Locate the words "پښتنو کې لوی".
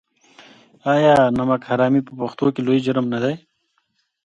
2.19-2.79